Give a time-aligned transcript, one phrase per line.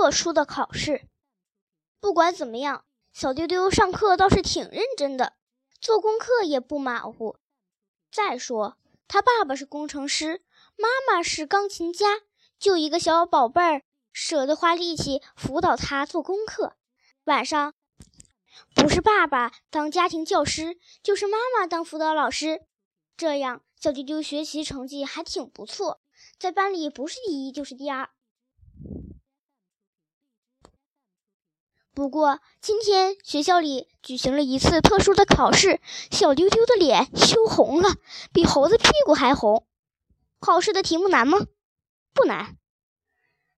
[0.00, 1.02] 特殊的考试。
[2.00, 5.34] 不管怎么样，小丢丢上课倒是挺认真的，
[5.78, 7.36] 做功课也不马虎。
[8.10, 10.42] 再说，他爸爸是工程师，
[10.78, 12.22] 妈妈是钢琴家，
[12.58, 16.78] 就一个小宝贝儿，舍得花力气辅导他做功课。
[17.24, 17.74] 晚上，
[18.74, 22.62] 不是爸爸当家庭教师，就是妈妈当辅导老师，
[23.18, 26.00] 这样小丢丢学习成绩还挺不错，
[26.38, 28.08] 在班里不是第一就是第二。
[31.92, 35.80] 不过今天学校里举行了一次特殊的考试，
[36.10, 37.96] 小丢丢的脸羞红了，
[38.32, 39.66] 比猴子屁股还红。
[40.38, 41.38] 考试的题目难吗？
[42.14, 42.56] 不难。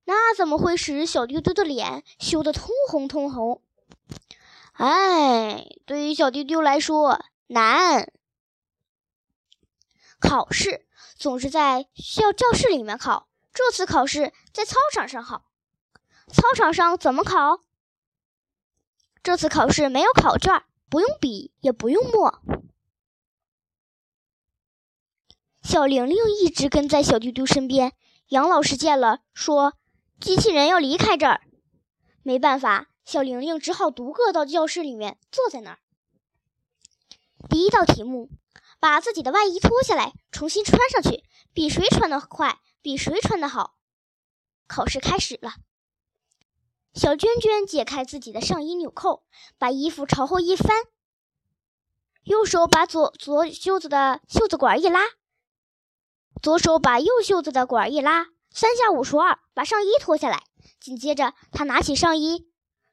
[0.04, 3.62] 那怎么会使小丢丢的脸羞得通红通红？
[4.72, 8.10] 哎，对于小丢丢来说难。
[10.18, 10.86] 考试
[11.16, 15.44] 总是在校教室里面考，这次考试在操场上考。
[16.32, 17.60] 操场上怎么考？
[19.22, 22.42] 这次考试没有考卷，不用笔，也不用墨。
[25.62, 27.92] 小玲玲一直跟在小丢丢身边。
[28.28, 29.74] 杨老师见了，说
[30.18, 31.42] ：“机器人要离开这儿。”
[32.24, 35.78] 没办法，小玲玲只好独个到教室里面坐在那儿。
[37.48, 38.28] 第一道题目：
[38.80, 43.76] 把自己的外衣脱下来，重新穿上去，比谁穿得快，比谁穿得好。
[44.66, 45.52] 考试开始了。
[46.94, 49.22] 小娟娟解开自己的上衣纽扣，
[49.56, 50.76] 把衣服朝后一翻，
[52.24, 55.00] 右手把左左袖子的袖子管一拉，
[56.42, 60.42] 左手把右袖子的管一拉，三下五除二把上衣脱下来。
[60.78, 62.46] 紧接着，她拿起上衣，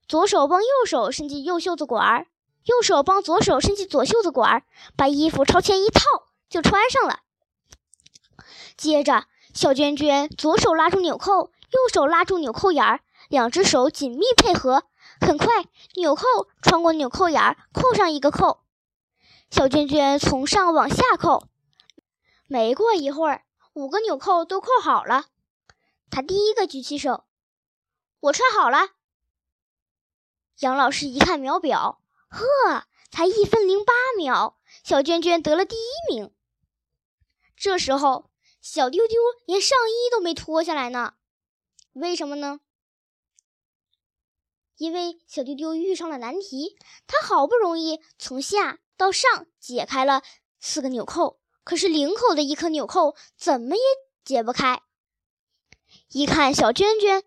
[0.07, 2.27] 左手帮右手伸进右袖子管儿，
[2.63, 4.63] 右手帮左手伸进左袖子管儿，
[4.95, 6.01] 把衣服朝前一套
[6.49, 7.19] 就穿上了。
[8.77, 13.01] 接着，小娟娟左手拉住纽扣，右手拉住纽扣眼儿。
[13.29, 14.85] 两只手紧密配合，
[15.21, 15.47] 很快
[15.95, 16.23] 纽扣
[16.63, 18.65] 穿过纽扣眼儿，扣上一个扣。
[19.51, 21.47] 小娟娟从上往下扣，
[22.47, 25.25] 没过一会儿，五个纽扣都扣好了。
[26.09, 27.25] 她第一个举起手
[28.19, 28.89] ：“我穿好了。”
[30.61, 36.33] 杨老师一看秒表，呵，才一分零八秒，小娟娟得了第一名。
[37.55, 41.13] 这时候，小丢丢连上衣都没脱下来呢，
[41.93, 42.61] 为什么呢？
[44.79, 50.23] 因为小丢丢遇上了难题，他好不容易从下到上解开了
[50.61, 53.81] 四个纽扣，可是领口的一颗纽扣怎么也
[54.23, 54.81] 解不开。
[56.13, 57.25] 一看小娟娟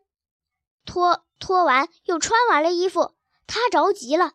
[0.86, 3.14] 脱脱完又穿完了衣服，
[3.46, 4.32] 他着急了。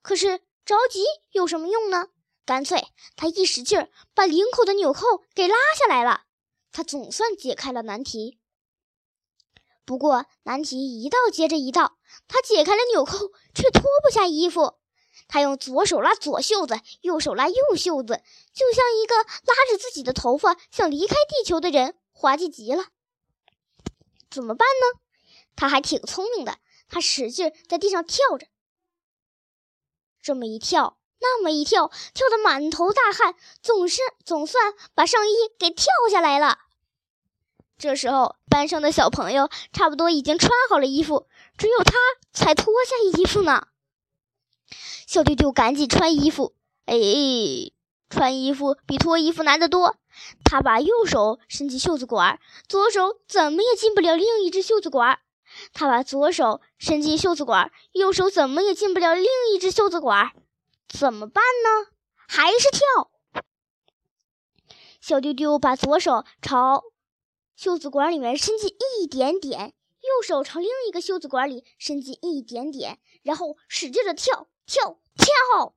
[0.00, 2.08] 可是着急有什么用呢？
[2.46, 6.22] 干脆他一使劲儿，把领口的纽扣给拉下来了。
[6.72, 8.35] 他总算解开了难题。
[9.86, 14.74] 不过难题一道接着一道，他解开了纽扣，却脱不下衣服。
[15.28, 18.20] 他用左手拉左袖子，右手拉右袖子，
[18.52, 22.86] 就像一个拉着自己的头发想离开地球的人，滑稽极了。
[24.28, 25.00] 怎么办呢？
[25.54, 26.58] 他还挺聪明的，
[26.88, 28.48] 他使劲在地上跳着。
[30.20, 36.58] 这么一跳，那么一跳，跳得满头大汗，总是总算把上衣给跳下来了。
[37.78, 41.26] 这时候，班上的小朋友差不多已经穿好了衣服，
[41.58, 41.92] 只有他
[42.32, 43.68] 才脱下衣服呢。
[45.06, 46.54] 小丢丢赶紧穿衣服，
[46.86, 46.96] 哎，
[48.08, 49.96] 穿衣服比脱衣服难得多。
[50.42, 55.18] 他把右手伸进袖子管，左手怎么也进不了另一只袖子管。
[55.74, 60.32] 他把左手伸进袖子管，右手怎么也进不了另一只袖子管。
[60.88, 61.90] 怎么办呢？
[62.26, 63.10] 还是跳。
[65.00, 66.82] 小丢丢把左手朝。
[67.56, 69.72] 袖子管里面伸进一点点，
[70.02, 75.74] 右手朝另一个袖子管里伸进一点点，然后使劲的跳跳跳。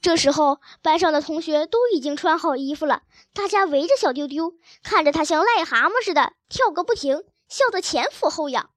[0.00, 3.02] 这时候，班上的同学都已经穿好衣服了，
[3.34, 8.70] 大家围着小丢丢，看着他像癞蛤蟆似的跳个不停，笑得前俯后仰。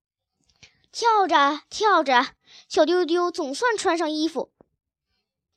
[0.92, 2.28] 跳着跳着，
[2.68, 4.52] 小丢丢总算穿上衣服。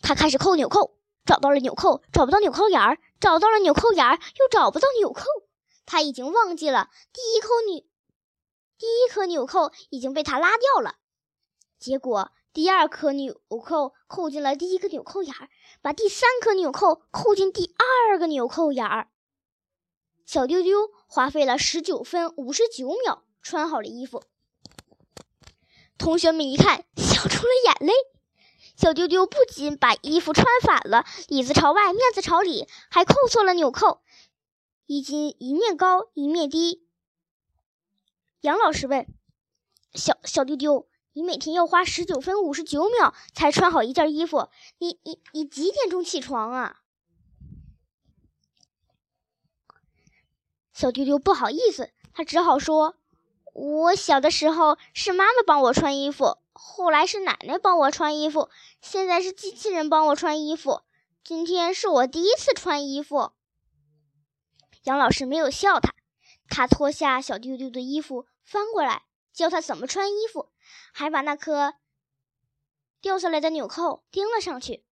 [0.01, 5.25] 他开始扣纽扣，找到了纽扣，找不到纽扣眼儿；找到了纽扣眼儿，又找不到纽扣。
[5.91, 7.85] 他已经忘记了第一颗纽，
[8.79, 10.99] 第一颗纽扣已经被他拉掉了。
[11.81, 15.49] 结果第二颗纽扣扣进了第一个纽扣眼儿，
[15.83, 17.75] 把第三颗纽扣扣进第
[18.07, 19.09] 二个纽扣眼儿。
[20.25, 24.23] 小丢丢花费了十九分五十九秒穿好了衣服。
[25.99, 27.93] 同学们一看，笑出了眼泪。
[28.77, 34.01] 小丢丢不仅把衣服穿反了，里子朝外，面子朝里，还扣错了纽扣。
[34.91, 36.85] 衣襟一面高一面低。
[38.41, 39.07] 杨老师问
[39.95, 44.49] ：“小小丢丢，你每天要花十九分五十九秒才穿好一件衣服，
[44.79, 46.81] 你你你几点钟起床啊？”
[50.75, 52.97] 小丢丢不好意思，他只好说
[53.55, 58.51] ：“我小的时候是妈妈帮我穿衣服，后来是奶奶帮我穿衣服，
[58.81, 60.83] 现在是机器人帮我穿衣服。
[61.23, 63.31] 今天是我第一次穿衣服。”
[64.83, 65.95] 杨老师没有笑他，
[66.49, 70.53] 他脱下小丢丢的衣服，翻过来教他怎么穿衣服，
[70.93, 71.75] 还把那颗
[73.01, 74.85] 掉下来的纽扣钉了上去。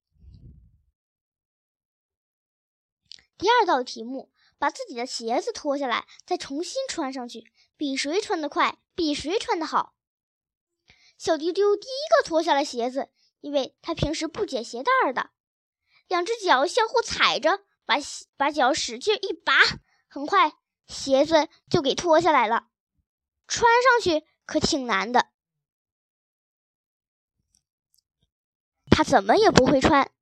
[3.36, 4.32] 第二道题目。
[4.60, 9.94] 把自己的鞋子脱下来，再重新穿上去，比谁穿得快，比谁穿得好。
[11.16, 13.08] 小丢丢第一个脱下了鞋子，
[13.38, 15.30] 因为他平时不解鞋带的，
[16.08, 17.94] 两只脚相互踩着，把
[18.36, 19.54] 把脚使劲一拔，
[20.08, 20.52] 很快
[20.86, 22.68] 鞋子就给脱下来了。
[23.46, 25.30] 穿上去可挺难的，
[28.90, 30.12] 他怎么也不会穿，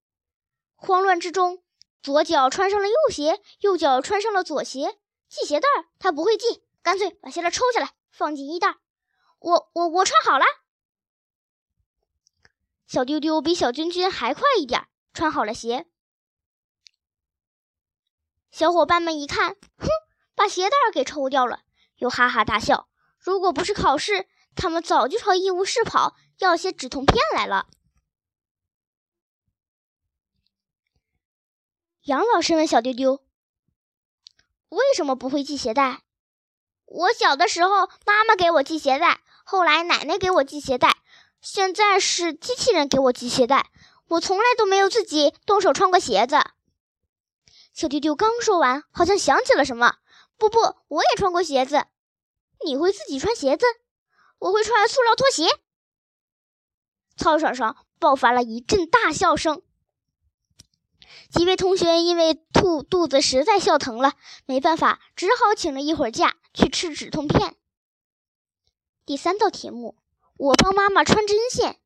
[0.77, 1.65] 慌乱之中。
[2.01, 4.97] 左脚穿上了右鞋，右脚穿上了左鞋。
[5.29, 8.77] 系鞋带儿他不会系，干脆把鞋带抽下来放进衣袋。
[9.41, 10.45] 我我我穿好了。
[12.87, 15.89] 小丢丢比小君君还快一点，穿好了鞋。
[18.57, 19.87] 小伙伴们一看，哼，
[20.35, 21.61] 把鞋带给抽掉了，
[21.97, 22.89] 又哈哈大笑。
[23.19, 27.67] 如果不是考试，他们早就朝医务室跑，要些止痛片来了。
[32.05, 33.21] 杨老师问小丢丢
[34.71, 36.01] ：“为什么不会系鞋带？”
[36.87, 40.97] 我小的时候，妈妈给我系鞋带，后来奶奶给我系鞋带，
[41.43, 43.71] 现在是机器人给我系鞋带。
[44.09, 46.39] 我从来都没有自己动手穿过鞋子。
[47.77, 49.97] 小丢丢刚说完，好像想起了什么
[50.39, 50.59] ：“不不，
[50.89, 51.85] 我也穿过鞋子。
[52.65, 53.67] 你会自己穿鞋子？
[54.39, 55.61] 我会穿塑料拖鞋。”
[57.19, 59.61] 操场上爆发了一阵大笑声。
[61.29, 64.15] 几位同学因为肚肚子实在笑疼了，
[64.47, 67.57] 没办法，只好请了一会儿假去吃止痛片。
[69.05, 69.99] 第三道题目，
[70.39, 71.79] 我帮妈妈穿针线。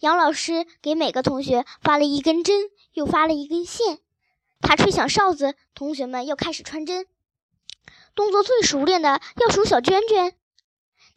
[0.00, 4.02] 杨老师给每个同学发了一根针，又发了一根线。
[4.60, 7.06] 他吹响哨子，同学们又开始穿针。
[8.14, 10.36] 动作最熟练的要数小娟娟，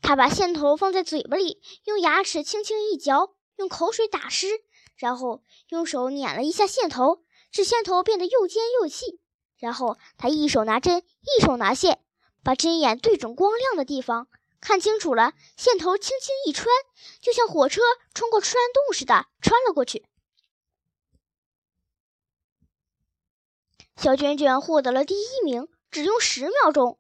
[0.01, 4.47] 她把线头放在嘴巴里，用牙齿轻轻一嚼，用口水打湿。
[4.95, 9.19] 然后用手捻了一下线头，使线头变得又尖又细。
[9.57, 11.99] 然后他一手拿针，一手拿线，
[12.43, 14.27] 把针眼对准光亮的地方，
[14.61, 16.67] 看清楚了，线头轻轻一穿，
[17.21, 17.81] 就像火车
[18.13, 20.05] 穿过穿洞似的穿了过去。
[23.95, 26.99] 小卷卷获得了第一名，只用十秒钟。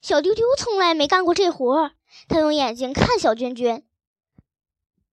[0.00, 1.92] 小丢丢从来没干过这活儿，
[2.28, 3.86] 他用眼睛看小娟娟。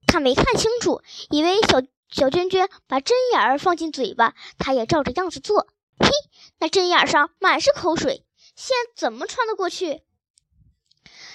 [0.08, 5.68] 他没看清楚，以为小小娟娟把针眼儿放进嘴巴，他也照着样子做。
[6.00, 6.10] 嘿，
[6.58, 8.26] 那针眼上满是口水，
[8.56, 10.02] 线怎么穿得过去？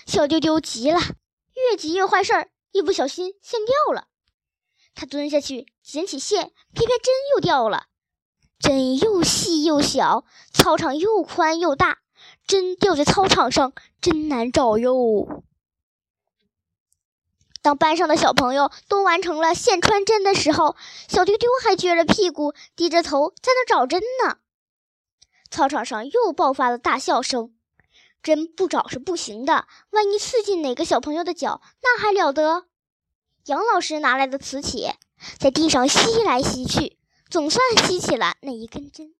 [0.05, 0.99] 小丢丢急了，
[1.55, 4.09] 越急越坏事儿，一不小心线掉了。
[4.97, 7.87] 他蹲下去捡起线，偏偏针又掉了。
[8.59, 11.99] 针又细又小，操场又宽又大，
[12.47, 15.43] 针掉在操场上真难找哟。
[17.61, 20.77] 当班上的小朋友都完成了线穿针的时候，
[21.09, 24.39] 小丢丢还撅着屁股，低着头在那找针呢。
[25.51, 27.55] 操场上又爆发了大笑声。
[28.23, 32.65] 针不找是不行的，万一刺进哪个小朋友的脚，那还了得！
[33.45, 34.97] 杨老师拿来的瓷铁
[35.39, 36.97] 在地上吸来吸去，
[37.31, 39.15] 总算吸起了那一根针。